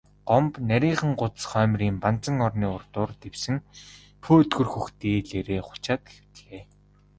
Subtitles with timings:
[0.29, 3.57] Гомбо нарийхан гудас хоймрын банзан орны урдуур дэвсэн
[4.23, 6.63] пөөдгөр хөх дээлээрээ хучаад хэвтлээ.